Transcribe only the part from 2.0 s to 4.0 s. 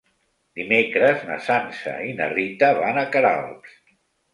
i na Rita van a Queralbs.